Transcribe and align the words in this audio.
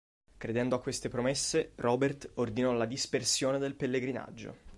Credendo 0.35 0.73
a 0.73 0.81
queste 0.81 1.09
promesse 1.09 1.73
Robert 1.75 2.31
ordinò 2.37 2.71
la 2.71 2.85
dispersione 2.87 3.59
del 3.59 3.75
Pellegrinaggio. 3.75 4.57